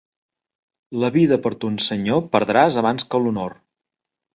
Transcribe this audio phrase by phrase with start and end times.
[1.03, 3.61] La vida per ton senyor perdràs abans que l'honor.